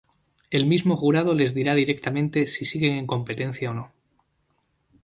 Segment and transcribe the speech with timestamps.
[0.49, 3.91] El mismo jurado les dirá directamente si siguen en competencia o no.